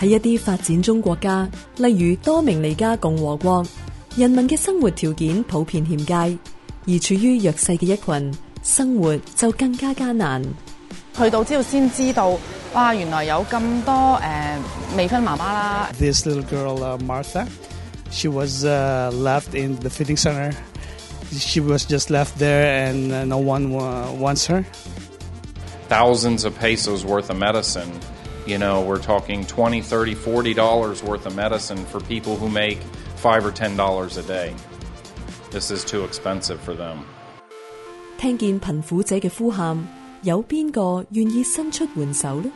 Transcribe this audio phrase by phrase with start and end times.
[0.00, 3.62] 喺一啲发展中国家，例如多明尼加共和国，
[4.16, 6.20] 人民嘅生活条件普遍欠佳，
[6.86, 10.40] 而处于弱势嘅一群，生活就更加艰难。
[11.18, 12.34] 去到之后先知道，
[12.72, 12.94] 哇！
[12.94, 14.42] 原来有咁多誒
[14.96, 15.90] 未婚妈妈啦。
[15.98, 16.76] This little girl
[17.06, 17.44] Martha,
[18.10, 20.52] she was left in the feeding center.
[21.32, 23.68] She was just left there and no one
[24.18, 24.64] wants her.
[25.90, 27.90] Thousands of pesos worth of medicine.
[28.50, 32.78] You know, we're talking 20, 30, 40 dollars worth of medicine for people who make
[33.22, 34.52] 5 or 10 dollars a day.
[35.52, 37.04] This is too expensive for them.
[38.18, 39.78] 聽見貧苦者嘅呼喊，
[40.22, 42.50] 有邊個願意伸出援手呢？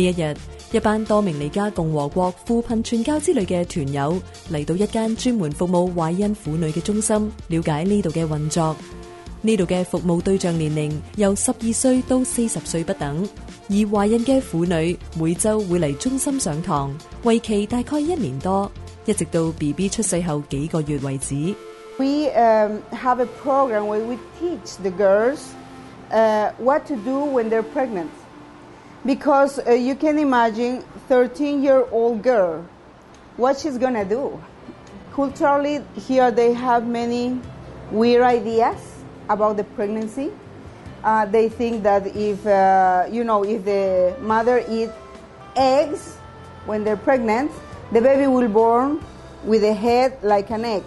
[0.00, 0.34] 呢一日，
[0.72, 4.18] 一班多名嚟加共和国扶贫传教之类嘅团友
[4.50, 8.74] 嚟到一间专门服务怀孕妇女嘅中心，了解呢度嘅运作。
[9.42, 13.26] 呢度嘅服务对象年龄由十二岁到四十岁不等，
[13.68, 18.70] 而怀孕嘅妇女每周会嚟中心上堂，为期大概一年多，
[19.06, 21.54] 一直到 B B 出世后几个月为止。
[21.98, 25.40] We um have a program where we teach the girls
[26.10, 28.08] uh what to do when they're pregnant.
[29.04, 32.66] because uh, you can imagine 13 year old girl
[33.36, 34.38] what she's gonna do
[35.14, 37.40] culturally here they have many
[37.90, 38.76] weird ideas
[39.28, 40.30] about the pregnancy
[41.02, 44.92] uh, they think that if uh, you know if the mother eats
[45.56, 46.16] eggs
[46.66, 47.50] when they're pregnant
[47.92, 49.00] the baby will born
[49.44, 50.82] with a head like an egg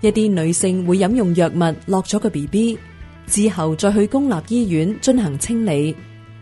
[0.02, 2.78] 一啲女性会饮用药物落咗个 B B，
[3.26, 5.96] 之后再去公立医院进行清理，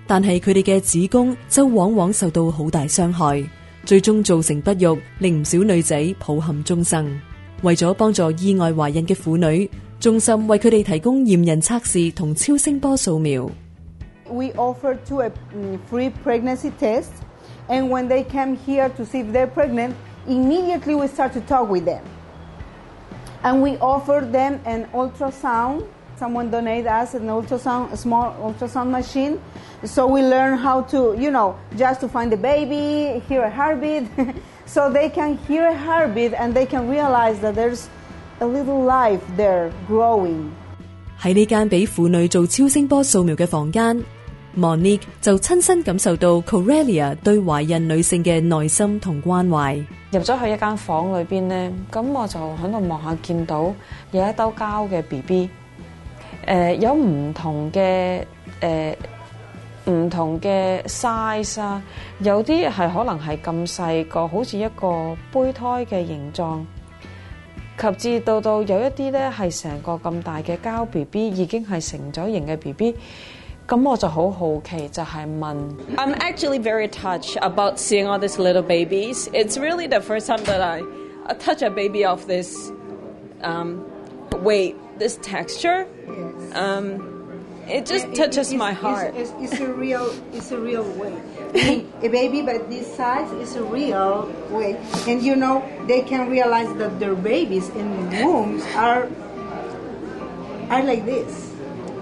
[0.08, 3.40] 但系佢哋嘅子宫就往往受到好大伤害，
[3.84, 7.20] 最终造成不育，令唔少女仔抱憾终生。
[7.64, 8.32] We offer to a uh,
[15.48, 17.12] mm, free pregnancy test,
[17.70, 19.96] and when they come here to see if they're pregnant,
[20.28, 22.04] immediately we start to talk with them,
[23.42, 25.86] and we offer them an ultrasound.
[26.18, 29.40] Someone donated us an ultrasound, a small ultrasound machine,
[29.84, 34.04] so we learn how to, you know, just to find the baby, hear a heartbeat.
[37.54, 37.88] there's
[38.40, 40.50] a little life there growing.
[41.20, 44.02] 喺呢间俾妇女做超声波扫描嘅房间
[44.58, 49.76] ，Monique 就亲身感受到 c o r e l i a 对怀孕女性嘅耐心同关怀。
[50.10, 53.72] 入咗去一间房里边咧，咁我就喺度望下，见到
[54.10, 55.48] 有一兜胶嘅 B B，
[56.46, 58.22] 诶，有唔同嘅
[58.60, 58.98] 诶。
[59.90, 61.82] 唔同嘅 size 啊，
[62.20, 66.64] 有啲系可能係咁細個，好似一個胚胎嘅形狀，
[67.76, 72.96] 及至到到有一啲咧係成個咁大嘅膠 B B，已經係成咗型嘅 B B，
[73.68, 75.54] 咁我就好好奇，就係問。
[75.98, 79.28] I'm actually very touched about seeing all these little babies.
[79.34, 80.80] It's really the first time that I
[81.34, 82.72] touch a baby of this.
[83.42, 83.84] Um,
[84.42, 85.86] wait, this texture.
[86.54, 87.13] Yes.
[87.68, 89.14] it just touches it, my heart.
[89.16, 91.20] It's, it's, it's, a real, it's a real way.
[92.02, 94.76] a baby but this size is a real way,
[95.06, 99.08] and you know they can realize that their babies in the wombs are
[100.68, 101.52] are like this,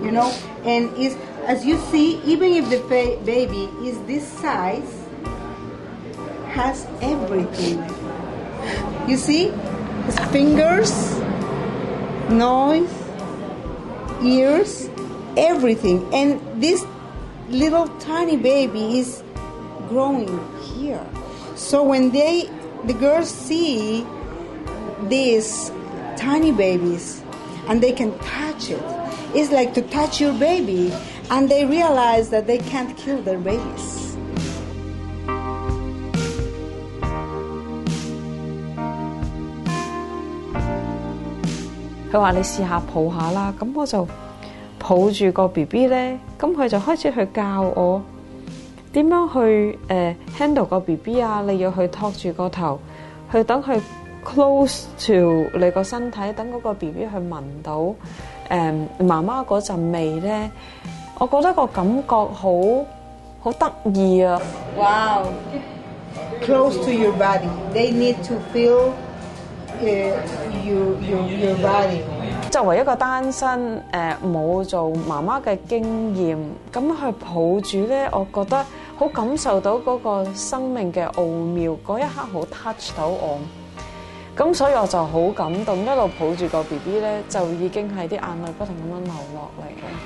[0.02, 0.32] you know.
[0.64, 1.16] And is
[1.46, 2.80] as you see, even if the
[3.26, 4.88] baby is this size,
[6.48, 7.84] has everything.
[9.08, 9.50] You see,
[10.06, 10.94] his fingers,
[12.30, 12.88] nose,
[14.22, 14.88] ears
[15.36, 16.06] everything.
[16.12, 16.84] And this
[17.48, 19.22] little tiny baby is
[19.88, 20.28] growing
[20.74, 21.04] here.
[21.54, 22.48] So when they,
[22.84, 24.06] the girls see
[25.08, 25.70] these
[26.16, 27.22] tiny babies
[27.68, 28.82] and they can touch it,
[29.34, 30.92] it's like to touch your baby,
[31.30, 33.98] and they realize that they can't kill their babies.
[42.10, 44.06] 佢話：你試下抱下啦，咁我就
[44.82, 48.02] 抱住个 B B 咧，咁佢就开始去教我
[48.92, 51.40] 点样去誒 handle 个 B B 啊！
[51.46, 52.78] 你要去托住个头，
[53.30, 53.80] 去等佢
[54.24, 57.84] close to 你个身体，等嗰個 B B 去闻到
[58.48, 60.50] 诶妈妈嗰陣味咧。
[61.18, 62.52] 我觉得个感觉好
[63.40, 64.40] 好得意啊
[64.76, 68.90] ！Wow，close to your body，they need to feel
[69.80, 70.18] your
[70.66, 70.96] your
[71.38, 72.02] your body。
[72.52, 76.36] 作为一个单身，诶冇做妈妈嘅经验，
[76.70, 78.62] 咁去抱住咧，我觉得
[78.98, 83.38] 好感受到嗰个生命嘅奥妙，嗰一刻好 touch 到我，
[84.36, 90.00] 咁所以我就好感动，一路抱住个 B B 咧，就已经系啲眼泪不停咁样流落嚟嘅。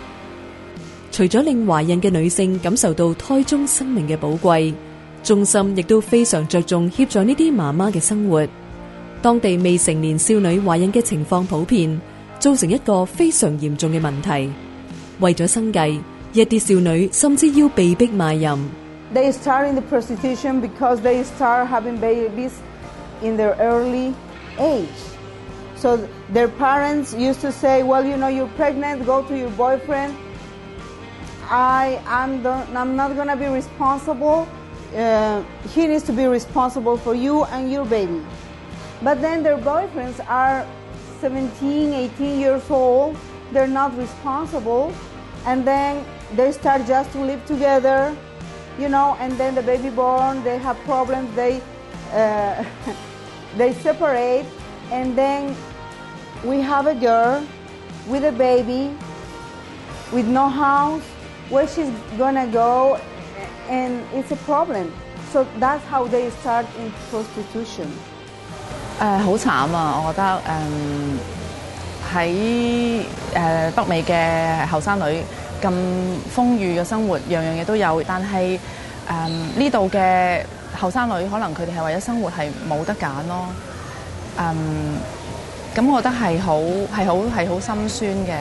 [1.11, 4.73] 除咗令怀孕嘅女性感受到胎中生命嘅宝贵，
[5.25, 8.47] 中心亦都非常着重协助呢啲妈妈嘅生活。
[9.21, 12.01] 当地未成年少女怀孕嘅情况普遍。
[12.41, 13.67] They start in
[19.75, 22.61] the prostitution because they start having babies
[23.23, 24.15] in their early
[24.59, 24.89] age.
[25.77, 29.07] So their parents used to say, "Well, you know, you're pregnant.
[29.07, 30.15] Go to your boyfriend.
[31.49, 34.47] I, I'm, don't, I'm not gonna be responsible.
[34.95, 35.43] Uh,
[35.73, 38.21] he needs to be responsible for you and your baby."
[39.03, 40.67] But then their boyfriends are
[41.21, 43.17] 17, 18 years old,
[43.53, 44.93] they're not responsible,
[45.47, 46.05] and then
[46.35, 48.15] they start just to live together,
[48.79, 51.63] you know, and then the baby born, they have problems, they,
[52.13, 52.65] uh,
[53.57, 54.45] they separate,
[54.93, 55.57] and then
[56.45, 57.45] we have a girl
[58.09, 58.95] with a baby,
[60.13, 61.03] with no house,
[61.49, 63.01] where she's gonna go,
[63.69, 64.93] and it's a problem.
[65.33, 67.91] So that's how they start in prostitution.
[68.99, 70.03] 诶，好惨啊！
[70.07, 71.19] 我觉得，嗯，
[72.11, 73.05] 喺
[73.35, 75.23] 诶北美嘅后生女
[75.63, 75.71] 咁
[76.31, 78.59] 风裕嘅生活，样样嘢都有，但系，
[79.07, 80.41] 嗯，呢度嘅
[80.75, 83.47] 后生女可能佢哋系为咗生活系冇得拣咯，
[84.39, 84.97] 嗯，
[85.75, 88.41] 咁我觉得系好系好系好心酸嘅。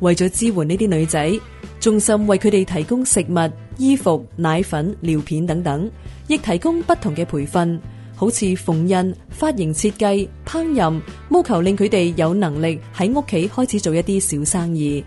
[0.00, 1.32] 为咗支援呢啲女仔，
[1.78, 5.90] 中心为佢哋提供食物、衣服、奶粉、尿片等等，
[6.26, 7.78] 亦提供不同嘅培训。
[8.20, 11.00] 好似缝纫、发型设计、烹饪，
[11.30, 15.02] 务求令佢哋有能力喺屋企开始做一啲小生意。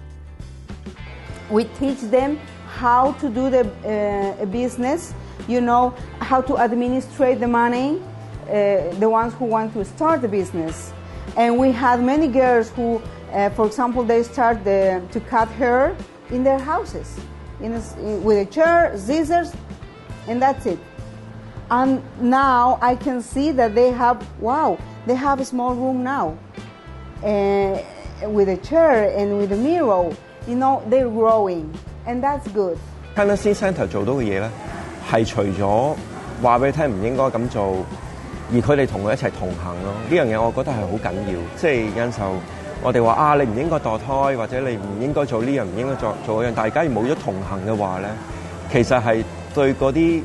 [1.51, 2.37] We teach them
[2.81, 3.65] how to do the
[4.51, 5.11] business,
[5.47, 7.99] you know, how to administrate the money.
[8.49, 10.89] The ones who want to start the business,
[11.35, 12.99] and we had many girls who,
[13.55, 15.93] for example, they start the to cut hair
[16.31, 17.15] in their houses,
[17.61, 17.73] in
[18.23, 19.53] with a chair, scissors,
[20.27, 20.79] and that's it.
[21.69, 26.37] and now I can see that they have wow they have a small room now
[27.23, 27.79] uh,
[28.29, 30.15] with a chair and with a mirror
[30.47, 31.73] you know they're growing
[32.05, 32.77] and that's good
[33.15, 34.49] Tennessee Center 做到嘅嘢咧
[35.07, 35.93] 係除咗
[36.41, 37.75] 話俾你聽唔應該咁做
[38.51, 42.31] 而佢哋同佢一齊同行咯呢樣嘢我覺得係好緊要即係有陣時候
[42.81, 48.09] 我哋話啊你唔應該墮胎或者你唔應該做呢樣唔應該做做嗰樣但係假如冇咗同行嘅話咧
[48.71, 50.21] 其實係對嗰啲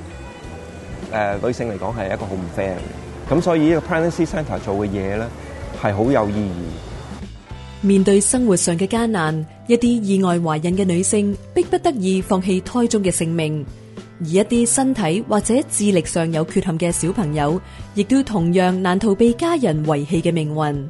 [1.13, 2.77] 誒女性嚟講係一個好唔 fair 嘅，
[3.35, 5.27] 咁所以呢個 p r e n a h y s y c e n t r 做嘅嘢咧
[5.81, 6.53] 係好有意義。
[7.81, 13.65] 面對生活上嘅艱難，一啲意外懷孕嘅女性逼不得已放棄胎中嘅性命，
[14.21, 17.61] 而一啲身體或者智力上有缺陷嘅小朋友，
[17.95, 20.87] 亦都同樣難逃被家人遺棄嘅命運。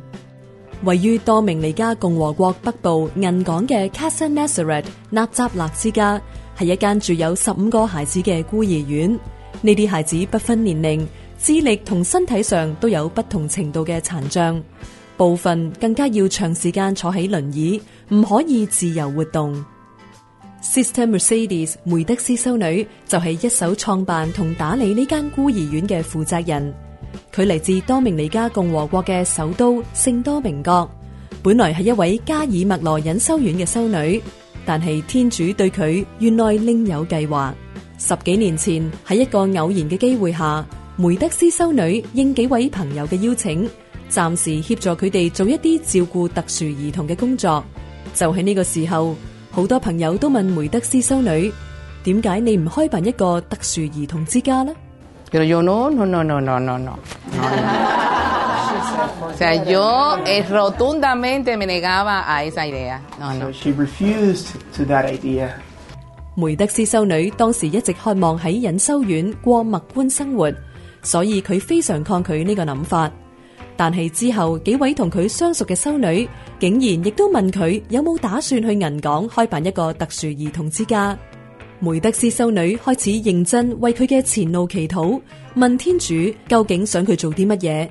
[0.84, 6.20] 位於多明尼加共和國北部銀港嘅 c a s a n a z a r e 纳扎勒之家，
[6.56, 9.18] 係一間住有十五個孩子嘅孤兒院。
[9.62, 11.06] 呢啲孩子不分年龄、
[11.38, 14.60] 智力同身体上都有不同程度嘅残障，
[15.16, 19.64] 部分更加要长时间坐喺轮椅，唔可以自由活动。
[20.62, 26.72] Sister Mercedes 梅德斯修女就系一手创办同打理呢间孤儿院嘅负责人。
[27.34, 30.88] 佢嚟自多明尼加共和国嘅首都圣多明国，
[31.42, 34.20] 本来系一位加尔默罗隐修院嘅修女，
[34.64, 37.52] 但系天主对佢原来另有计划。
[37.98, 38.74] 十幾年前
[39.08, 40.64] 喺一個偶然嘅機會下，
[40.96, 43.68] 梅德斯修女應幾位朋友嘅邀請，
[44.08, 47.62] 暫時協助佢哋做一啲照顧特殊兒童嘅工作。
[48.14, 49.16] 就喺呢個時候，
[49.50, 51.52] 好多朋友都問梅德斯修女：
[52.04, 54.72] 點解你唔開辦一個特殊兒童之家呢
[55.32, 56.92] ？No, yo no, no, no, no, no, no, no.
[58.98, 59.64] Laughter.
[59.66, 63.00] Yo, es rotundamente me negaba a esa idea.
[63.20, 63.50] No, no.
[63.52, 65.48] She refused to that idea.
[66.40, 70.52] 梅德斯修女当时一直渴望喺隐修院过默观生活，
[71.02, 73.10] 所以佢非常抗拒呢个谂法。
[73.76, 76.28] 但系之后，几位同佢相熟嘅修女
[76.60, 81.18] 竟然亦都问佢有冇打算去银港开办一个特殊儿童之家。
[81.80, 85.20] 梅德斯修女开始认真为佢嘅前路祈祷，
[85.56, 86.14] 问天主
[86.48, 87.88] 究竟想佢做啲乜嘢。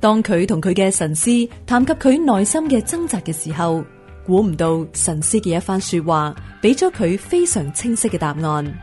[0.00, 3.84] 当佢同佢嘅神师谈及佢内心嘅挣扎嘅时候。
[4.30, 8.78] 估唔到神师嘅一番说话，俾咗佢非常清晰嘅答案。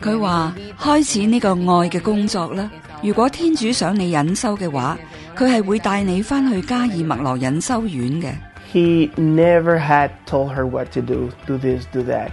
[0.00, 2.70] 佢话开始呢个爱嘅工作啦。
[3.02, 4.96] 如果天主想你隐修嘅话，
[5.36, 8.32] 佢系会带你翻去加尔默罗隐修院嘅。
[8.72, 12.28] He never had told her what to do, do this, do that,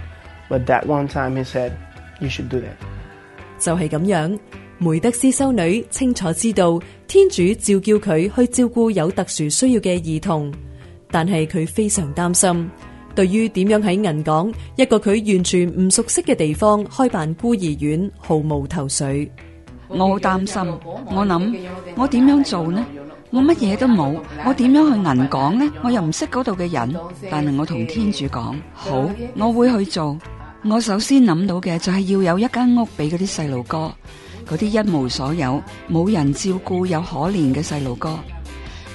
[0.48, 1.72] but that one time he said
[2.20, 2.76] you should do that。
[3.58, 4.38] 就系咁样，
[4.78, 10.52] 梅德斯修女清楚知道天主召叫佢去照顾有特殊需要嘅儿童。
[11.18, 12.70] 但系佢非常担心，
[13.14, 19.32] 对于点样喺银港一个佢完全唔熟悉嘅地方开办孤儿院，毫无头绪。
[19.88, 20.62] 我好担心，
[21.06, 21.56] 我谂
[21.96, 22.86] 我点样做呢？
[23.30, 25.72] 我乜嘢都冇，我点样去银港呢？
[25.82, 26.94] 我又唔识嗰度嘅人。
[27.30, 29.08] 但系我同天主讲：好，
[29.38, 30.18] 我会去做。
[30.64, 33.90] 我首先谂到嘅就系要有一间屋俾嗰啲细路哥，
[34.46, 38.10] 嗰啲一无所有、冇人照顾又可怜嘅细路哥。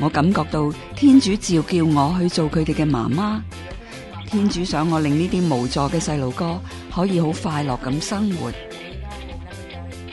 [0.01, 3.39] 我感觉到天主召叫我去做佢哋嘅妈妈，
[4.25, 6.60] 天主想我令呢啲无助嘅细路哥
[6.93, 8.51] 可以好快乐咁生活。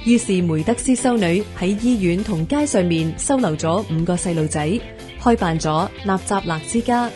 [0.04, 4.78] 于是梅德斯修女喺医院同街上面收留咗五个细路仔，
[5.22, 7.10] 开办咗纳扎勒之家。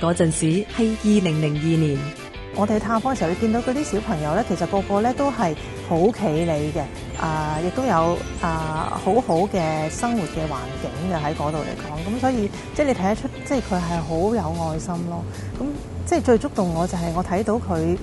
[0.00, 2.25] 嗰阵时系二零零二年。
[2.58, 5.54] 我哋探訪嘅時候，你見到嗰啲小朋友咧，其實個個咧都係
[5.86, 11.92] 好企理嘅，啊，亦都有啊好好嘅生活嘅環境嘅喺嗰度嚟講。
[12.00, 15.22] 咁所以，即係你睇得出，即係佢係好有愛心咯。
[15.60, 15.66] 咁
[16.06, 17.98] 即係最觸動我，就係我睇到佢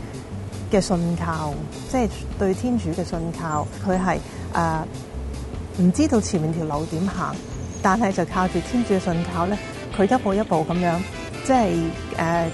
[0.71, 1.51] 嘅信靠，
[1.89, 2.07] 即係
[2.37, 3.67] 對天主嘅信靠。
[3.83, 4.17] 佢係
[4.53, 4.85] 啊，
[5.79, 7.35] 唔知道前面條路點行，
[7.81, 9.57] 但係就靠住天主嘅信靠咧，
[9.97, 10.99] 佢一步一步咁樣，
[11.43, 11.71] 即係
[12.19, 12.45] 誒。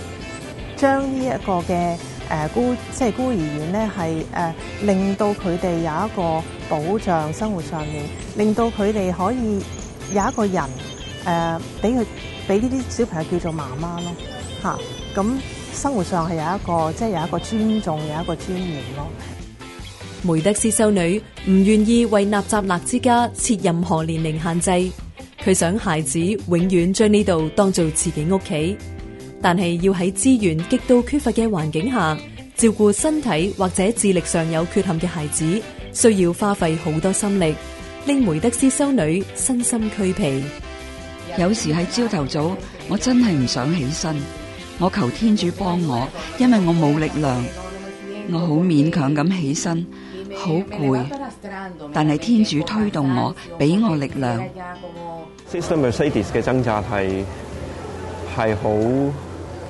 [0.80, 1.98] 將呢一個嘅
[2.32, 4.52] 誒孤即係孤兒院咧，係誒
[4.84, 8.06] 令到佢哋有一個保障生活上面，
[8.38, 9.60] 令到佢哋可以
[10.16, 10.64] 有一個人
[11.26, 12.06] 誒俾佢
[12.48, 14.10] 俾呢啲小朋友叫做媽媽咯
[14.64, 14.78] 嚇。
[15.16, 15.26] 咁
[15.74, 19.08] 生活上係有一個即係有一個尊重，有一個尊嚴咯。
[20.34, 24.92] 梅德斯修女唔願意為納扎勒之家設任何年齡限制，
[25.44, 28.78] 佢想孩子永遠將呢度當做自己屋企。
[29.42, 32.18] 但系要喺资源极度缺乏嘅环境下
[32.56, 35.62] 照顾身体或者智力上有缺陷嘅孩子，
[35.94, 37.56] 需要花费好多心力，
[38.06, 40.44] 令梅德斯修女身心俱疲。
[41.38, 42.52] 有时喺朝头早，
[42.90, 44.16] 我真系唔想起身，
[44.78, 47.46] 我求天主帮我，因为我冇力量，
[48.34, 49.86] 我好勉强咁起身，
[50.36, 51.06] 好攰。
[51.94, 54.44] 但系天主推动我，俾我力量。
[55.50, 57.10] System Mercedes 嘅挣扎系
[58.36, 59.20] 系好。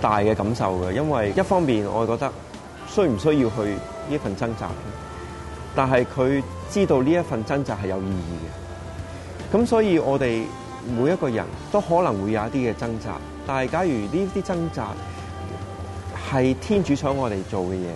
[0.02, 2.32] 大嘅感受嘅，因为一方面我觉得
[2.88, 3.62] 需唔需要去
[4.10, 4.70] 呢份挣扎，
[5.76, 8.36] 但系佢知道呢一份挣扎系有意义
[9.52, 9.58] 嘅。
[9.58, 10.44] 咁所以我哋
[10.98, 14.90] 每一个人都可能会有一啲嘅挣扎，但系假如呢啲挣扎
[16.32, 17.88] 系天主想我哋做嘅嘢，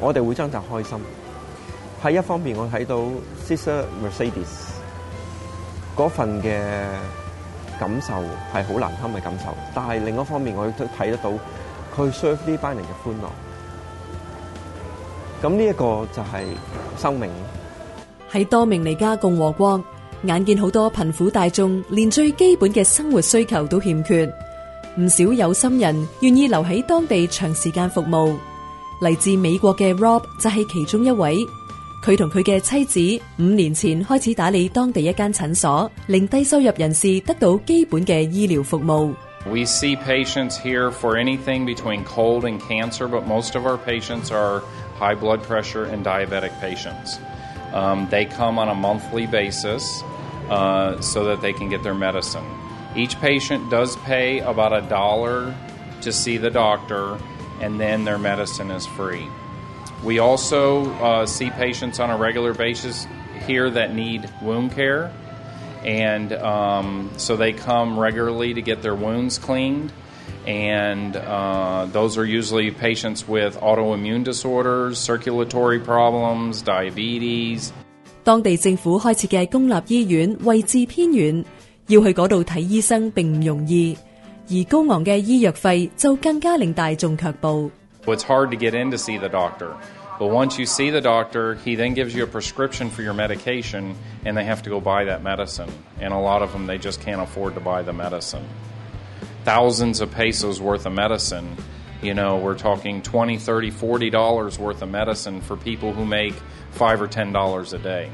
[0.00, 0.98] 我哋会挣扎开心。
[2.02, 2.96] 喺一方面，我睇到
[3.46, 3.82] Sister
[4.16, 4.74] Mercedes
[5.96, 6.60] 嗰份嘅。
[7.78, 8.14] 感受
[8.52, 11.30] 係好難堪嘅感受，但係另一方面，我亦都睇得到
[11.96, 13.28] 佢 serve 呢班人嘅歡樂。
[15.46, 16.44] 咁呢一個就係
[16.98, 17.30] 生命。
[18.32, 19.82] 喺多明尼加共和國，
[20.24, 24.26] 眼見好多貧苦大眾連最基本嘅生活需求都欠缺，
[24.98, 28.36] 唔少有心人願意留喺當地長時間服務。
[29.02, 31.46] 嚟自美國嘅 Rob 就係其中一位。
[32.06, 32.68] We see patients
[40.58, 44.60] here for anything between cold and cancer, but most of our patients are
[44.98, 47.18] high blood pressure and diabetic patients.
[47.72, 50.02] Um, they come on a monthly basis
[50.50, 52.44] uh, so that they can get their medicine.
[52.94, 55.54] Each patient does pay about a dollar
[56.02, 57.16] to see the doctor,
[57.62, 59.26] and then their medicine is free.
[60.04, 63.06] We also uh, see patients on a regular basis
[63.46, 65.10] here that need wound care,
[65.82, 69.92] and um, so they come regularly to get their wounds cleaned.
[70.46, 77.72] And uh, those are usually patients with autoimmune disorders, circulatory problems, diabetes.
[88.12, 89.74] It's hard to get in to see the doctor.
[90.18, 93.96] But once you see the doctor, he then gives you a prescription for your medication,
[94.24, 95.70] and they have to go buy that medicine.
[96.00, 98.46] And a lot of them, they just can't afford to buy the medicine.
[99.44, 101.56] Thousands of pesos worth of medicine.
[102.02, 106.34] You know, we're talking 20, 30, 40 dollars worth of medicine for people who make
[106.72, 108.10] 5 or 10 dollars a day.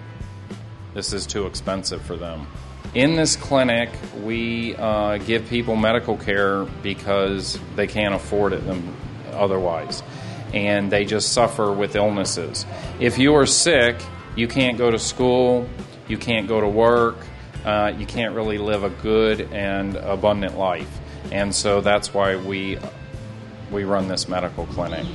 [0.95, 2.47] This is too expensive for them.
[2.95, 3.91] In this clinic,
[4.25, 8.97] we uh, give people medical care because they can't afford it them,
[9.41, 10.03] otherwise,
[10.53, 12.67] and they just suffer with illnesses.
[13.01, 13.97] If you are sick,
[14.37, 15.69] you can't go to school,
[16.07, 17.17] you can't go to work,
[17.65, 20.91] uh, you can't really live a good and abundant life.
[21.33, 22.79] And so that's why we
[23.71, 25.07] we run this medical clinic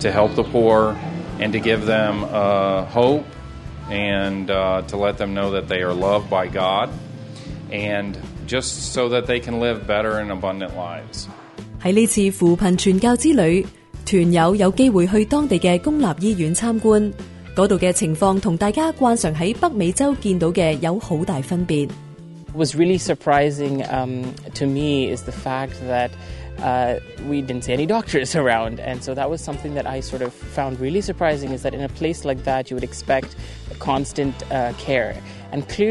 [0.00, 0.90] to help the poor
[1.38, 3.24] and to give them uh, hope
[3.88, 6.90] and uh, to let them know that they are loved by God
[7.72, 11.28] and just so that they can live better and abundant lives.
[11.84, 13.64] 喺呢次扶贫传教之旅，
[14.06, 17.12] 团友有机会去当地嘅公立医院参观，
[17.54, 21.86] 嗰度嘅情况同大家惯常喺北美洲见到嘅有好大分别。
[22.54, 26.08] Was really surprising um to me is the fact that
[26.62, 26.94] uh
[27.28, 30.32] we didn't see any doctors around, and so that was something that I sort of
[30.32, 33.36] found really surprising is that in a place like that you would expect
[33.78, 34.32] constant
[34.78, 35.14] care.
[35.62, 35.88] 团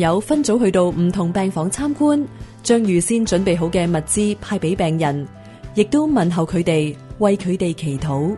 [0.00, 2.22] 友分组去到唔同病房参观，
[2.62, 5.26] 将预先准备好嘅物资派俾病人，
[5.74, 8.36] 亦都问候佢哋，为佢哋祈祷。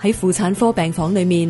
[0.00, 1.48] 喺妇产科病房里面，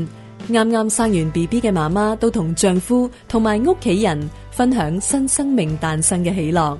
[0.51, 6.77] 啱啱生完 B B 嘅妈妈都同丈夫同埋屋企人分享新生命诞生嘅喜乐。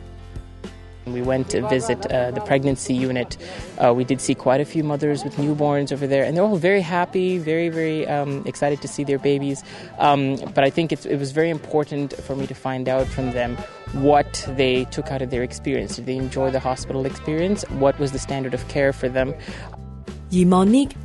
[1.07, 3.37] We went to visit uh, the pregnancy unit.
[3.79, 6.57] Uh, we did see quite a few mothers with newborns over there, and they're all
[6.57, 9.63] very happy, very, very um, excited to see their babies.
[9.99, 13.57] Um, but I think it was very important for me to find out from them
[13.93, 15.95] what they took out of their experience.
[15.95, 17.63] Did they enjoy the hospital experience?
[17.79, 19.35] What was the standard of care for them?
[20.33, 20.97] 而 Monique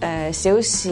[0.00, 0.90] 诶，少少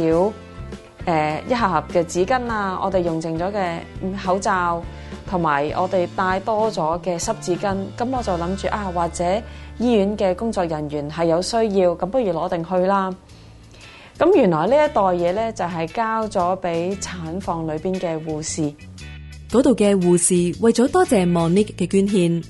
[1.05, 3.79] 诶一盒盒嘅纸巾啊，我哋用净咗嘅
[4.23, 4.83] 口罩，
[5.29, 7.77] 同埋我哋带多咗嘅湿纸巾。
[7.97, 9.43] 咁我就谂住啊，或者
[9.79, 13.15] 医院嘅工作人员系有需要，咁不如攞定去啦。
[14.19, 18.63] 咁原来呢一袋嘢咧，就系交咗俾产房里边嘅护士。
[19.51, 22.43] 嗰度嘅护士为咗多谢 Monique 嘅捐献，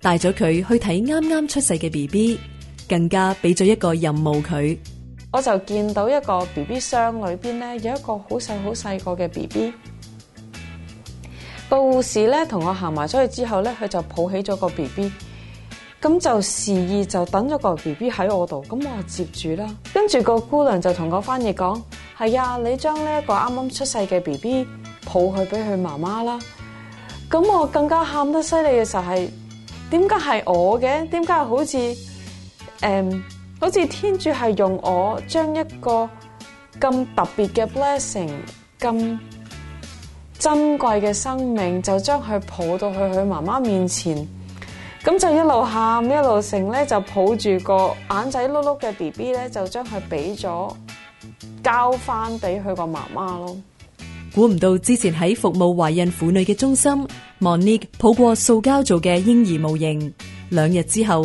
[0.00, 2.38] 带咗佢去睇啱啱出世嘅 B B，
[2.88, 4.76] 更加俾咗一个任务佢。
[5.34, 9.74] 我就見到一個 B B 箱裏邊咧有一個好細好細個嘅 B B，
[11.68, 15.12] 個護士咧同我行埋出去之後咧，佢就抱起咗個 B B，
[16.00, 19.68] 咁就示意就等咗個 B B 喺我度，咁我接住啦。
[19.92, 21.82] 跟住個姑娘就同個翻譯講：
[22.16, 24.64] 係啊，你將呢一個啱啱出世嘅 B B
[25.06, 26.38] 抱佢俾佢媽媽啦。
[27.28, 29.28] 咁我更加喊得犀利嘅時候係：
[29.90, 31.08] 點解係我嘅？
[31.08, 31.76] 點解好似
[32.80, 33.22] 誒？
[33.60, 36.08] 好似天主系用我将一个
[36.80, 38.28] 咁特别嘅 blessing、
[38.80, 39.18] 咁
[40.38, 44.26] 珍贵嘅生命，就将佢抱到去佢妈妈面前，
[45.04, 50.72] 咁就一路喊一路成咧，就抱住个眼仔碌碌嘅 B B 咧，就将佢俾咗
[51.62, 53.56] 交翻俾佢个妈妈咯。
[54.34, 57.06] 估唔到之前喺服务怀孕妇女嘅中心
[57.40, 60.12] Monique 抱过塑胶做嘅婴儿模型，
[60.50, 61.24] 两日之后。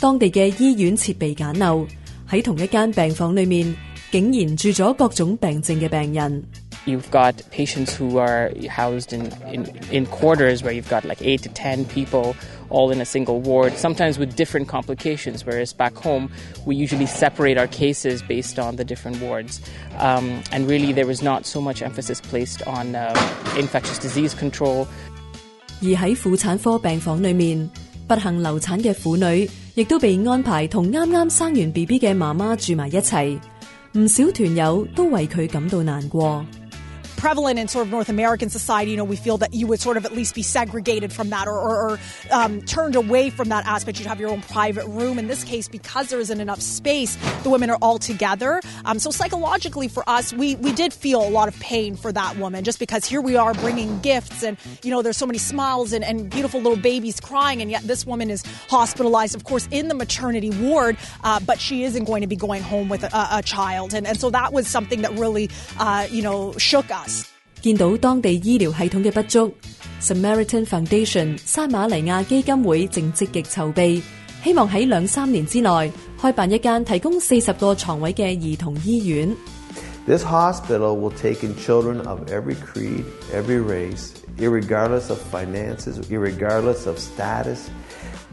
[0.00, 0.30] you have
[7.10, 11.48] got patients who are housed in, in, in quarters where you've got like eight to
[11.48, 12.36] ten people
[12.70, 16.30] all in a single ward, sometimes with different complications, whereas back home
[16.64, 19.60] we usually separate our cases based on the different wards.
[19.98, 23.12] Um, and really there was not so much emphasis placed on uh,
[23.56, 24.86] infectious disease control.
[29.78, 33.38] 亦都被安排同啱啱生完 B B 嘅妈妈住埋一齐，
[33.96, 36.44] 唔少团友都为佢感到难过。
[37.18, 38.92] prevalent in sort of North American society.
[38.92, 41.46] You know, we feel that you would sort of at least be segregated from that
[41.48, 41.98] or, or, or
[42.30, 43.98] um, turned away from that aspect.
[43.98, 45.18] You'd have your own private room.
[45.18, 48.60] In this case, because there isn't enough space, the women are all together.
[48.84, 52.36] Um, so psychologically for us, we, we did feel a lot of pain for that
[52.36, 55.92] woman just because here we are bringing gifts and, you know, there's so many smiles
[55.92, 57.60] and, and beautiful little babies crying.
[57.60, 61.82] And yet this woman is hospitalized, of course, in the maternity ward, uh, but she
[61.82, 63.92] isn't going to be going home with a, a child.
[63.92, 65.50] And, and so that was something that really,
[65.80, 67.07] uh, you know, shook us.
[67.60, 69.52] 见到当地医疗系统嘅不足
[70.00, 74.00] ，Samaritan Foundation 塞马尼亚基金会正积极筹备，
[74.44, 75.90] 希望喺两三年之内
[76.20, 79.34] 开办一间提供四十个床位嘅儿童医院。
[80.06, 85.96] This hospital will take in children of every creed, every race, i regardless r of finances,
[86.10, 87.66] i r regardless of status.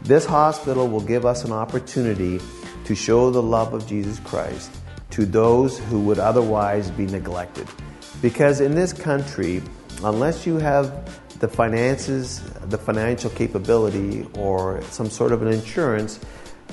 [0.04, 2.38] This hospital will give us an opportunity
[2.86, 4.70] to show the love of Jesus Christ
[5.10, 7.66] to those who would otherwise be neglected.
[8.26, 9.62] Because in this country,
[10.02, 10.86] unless you have
[11.38, 16.18] the finances, the financial capability, or some sort of an insurance,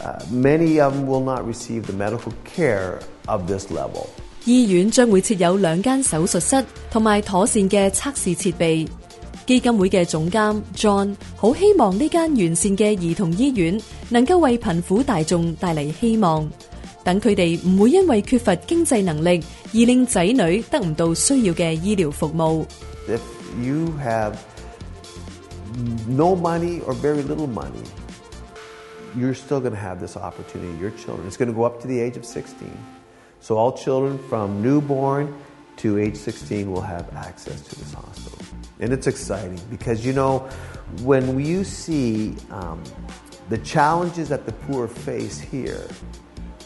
[0.03, 4.09] uh, many of them will not receive the medical care of this level.
[4.25, 5.01] John
[19.75, 20.13] if
[23.59, 24.45] you have
[26.07, 27.81] no money or very little money,
[29.17, 30.77] you're still going to have this opportunity.
[30.77, 31.25] Your children.
[31.27, 32.69] It's going to go up to the age of 16.
[33.39, 35.33] So all children from newborn
[35.77, 38.37] to age 16 will have access to this hospital.
[38.79, 40.47] And it's exciting because you know,
[41.01, 42.83] when you see um,
[43.49, 45.87] the challenges that the poor face here,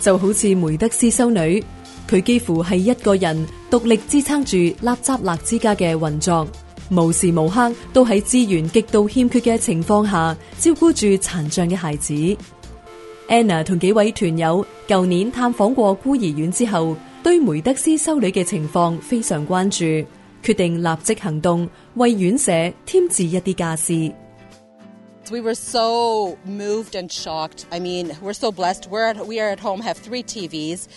[0.00, 1.62] 就好似梅德斯修女，
[2.08, 6.46] 佢几乎系一个人独立支撑住纳扎勒之家嘅运作，
[6.90, 12.12] 无时无刻都喺资源极度欠缺嘅情况下，照顾住残障嘅孩子。
[13.28, 19.78] Anna 同几位团友，旧年探访过孤儿院之后，对梅德斯修女嘅情况非常关注，
[20.42, 22.52] 决定立即行动，为院舍
[22.84, 24.12] 添置一啲家私。
[25.30, 27.66] We were so moved and shocked.
[27.72, 28.88] I mean, we're so blessed.
[28.90, 30.88] We're at, we are at home, have three TVs.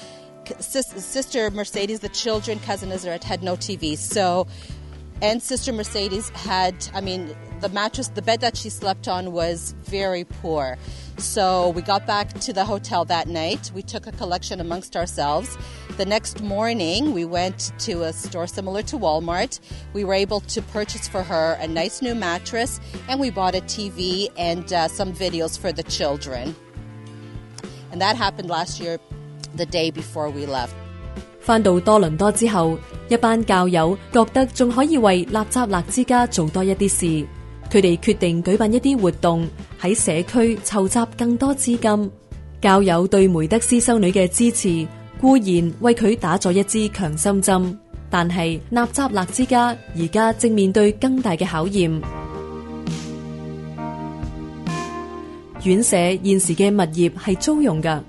[0.59, 3.97] Sister Mercedes, the children, cousin Israel had no TV.
[3.97, 4.47] So,
[5.21, 9.73] and Sister Mercedes had, I mean, the mattress, the bed that she slept on was
[9.83, 10.77] very poor.
[11.17, 13.71] So we got back to the hotel that night.
[13.73, 15.57] We took a collection amongst ourselves.
[15.97, 19.59] The next morning, we went to a store similar to Walmart.
[19.93, 23.61] We were able to purchase for her a nice new mattress, and we bought a
[23.61, 26.55] TV and uh, some videos for the children.
[27.91, 28.99] And that happened last year,
[29.55, 30.75] the day before we left.
[31.41, 36.89] 翻到多倫多之後，一班教友覺得仲可以為納扎勒之家做多一啲
[37.23, 37.36] 事。
[37.69, 39.47] 佢哋决定举办一啲活动
[39.81, 42.11] 喺社区筹集更多资金，
[42.61, 44.87] 教友对梅德斯修女嘅支持
[45.19, 51.91] 固然为佢打咗一支强心针，但系纳扎勒之家而家正面对更大嘅考验。
[55.63, 58.01] 院舍现时嘅物业系租用噶，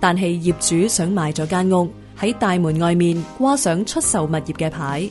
[0.00, 1.90] 但系业主想卖咗间屋
[2.20, 5.08] 喺大门外面挂上出售物业嘅牌。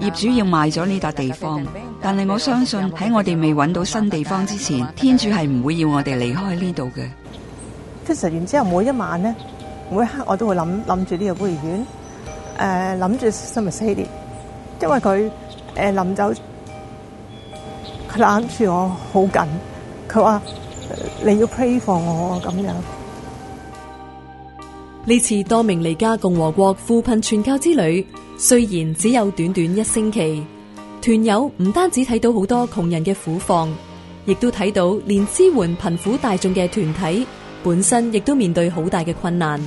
[0.00, 1.64] 业主要卖咗呢笪地方，
[2.00, 7.08] 但系我相信喺我哋未揾到新地方之前，天主系唔会要我哋离开呢度嘅。
[8.06, 9.34] 即实然之后每一晚咧，
[9.90, 11.86] 每一刻我都会谂谂住呢个孤儿院，
[12.58, 14.06] 诶谂住 Thomas h a y y
[14.82, 15.30] 因为佢
[15.74, 16.30] 诶临走
[18.12, 19.42] 佢揽住我好紧，
[20.08, 20.40] 佢话
[21.24, 22.74] 你要 pray for 我咁样。
[25.08, 30.46] 呢次多名离家共和国扶贫传教之旅，虽然只有短短一星期，
[31.00, 33.74] 团友唔单止睇到好多穷人嘅苦况，
[34.26, 37.26] 亦都睇到连支援贫苦大众嘅团体
[37.64, 39.58] 本身亦都面对好大嘅困难。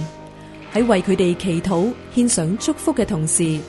[0.71, 3.59] 喺为佢哋祈祷、献上祝福嘅同时，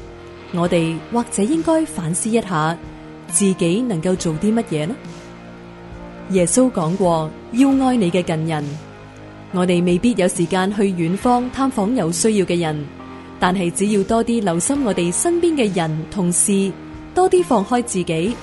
[0.52, 2.76] 我哋或者应该反思一下，
[3.28, 4.94] 自己能够做啲乜嘢呢？
[6.32, 8.62] 耶稣讲过：要爱你嘅近人。
[9.54, 12.74] 我哋未必有时间去远方探访有需要嘅人，
[13.38, 16.72] 但系只要多啲留心我哋身边嘅人同事，
[17.14, 18.34] 多啲放开自己，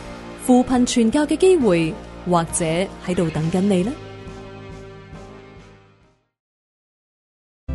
[0.46, 1.92] 扶贫传教嘅机会
[2.30, 2.64] 或者
[3.08, 3.92] 喺度等紧你啦。